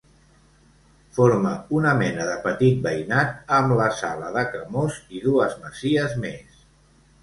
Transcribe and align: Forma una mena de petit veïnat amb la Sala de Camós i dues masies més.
Forma 1.17 1.51
una 1.81 1.91
mena 1.99 2.25
de 2.31 2.39
petit 2.47 2.81
veïnat 2.89 3.55
amb 3.61 3.77
la 3.83 3.93
Sala 4.01 4.35
de 4.41 4.47
Camós 4.57 5.01
i 5.21 5.27
dues 5.31 5.59
masies 5.65 6.23
més. 6.29 6.63